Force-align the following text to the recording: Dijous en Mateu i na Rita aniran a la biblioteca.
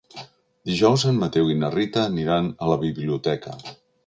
Dijous 0.69 1.03
en 1.11 1.19
Mateu 1.25 1.51
i 1.57 1.57
na 1.59 1.69
Rita 1.75 2.01
aniran 2.13 2.49
a 2.65 2.71
la 2.73 2.79
biblioteca. 2.87 3.57